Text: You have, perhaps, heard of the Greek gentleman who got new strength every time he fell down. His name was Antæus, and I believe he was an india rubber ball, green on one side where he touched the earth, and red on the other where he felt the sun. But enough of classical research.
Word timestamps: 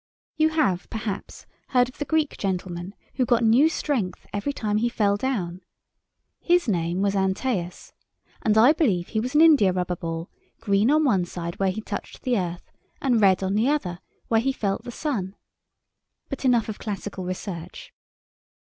You 0.35 0.49
have, 0.49 0.89
perhaps, 0.89 1.45
heard 1.67 1.87
of 1.87 1.99
the 1.99 2.05
Greek 2.05 2.35
gentleman 2.35 2.95
who 3.17 3.23
got 3.27 3.43
new 3.43 3.69
strength 3.69 4.25
every 4.33 4.51
time 4.51 4.77
he 4.77 4.89
fell 4.89 5.15
down. 5.15 5.61
His 6.39 6.67
name 6.67 7.03
was 7.03 7.13
Antæus, 7.13 7.91
and 8.41 8.57
I 8.57 8.73
believe 8.73 9.09
he 9.09 9.19
was 9.19 9.35
an 9.35 9.41
india 9.41 9.71
rubber 9.71 9.95
ball, 9.95 10.31
green 10.59 10.89
on 10.89 11.03
one 11.03 11.25
side 11.25 11.59
where 11.59 11.69
he 11.69 11.81
touched 11.81 12.23
the 12.23 12.35
earth, 12.39 12.71
and 12.99 13.21
red 13.21 13.43
on 13.43 13.53
the 13.53 13.69
other 13.69 13.99
where 14.27 14.41
he 14.41 14.51
felt 14.51 14.85
the 14.85 14.91
sun. 14.91 15.35
But 16.29 16.45
enough 16.45 16.67
of 16.67 16.79
classical 16.79 17.23
research. 17.25 17.93